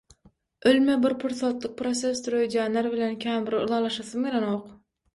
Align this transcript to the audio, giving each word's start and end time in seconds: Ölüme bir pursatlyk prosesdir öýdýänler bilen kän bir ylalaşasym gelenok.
Ölüme 0.71 0.95
bir 1.03 1.15
pursatlyk 1.25 1.77
prosesdir 1.83 2.39
öýdýänler 2.39 2.93
bilen 2.97 3.23
kän 3.29 3.49
bir 3.51 3.63
ylalaşasym 3.63 4.29
gelenok. 4.31 4.71